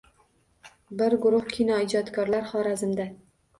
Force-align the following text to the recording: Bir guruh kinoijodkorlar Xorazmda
Bir 1.01 1.15
guruh 1.27 1.45
kinoijodkorlar 1.53 2.51
Xorazmda 2.57 3.11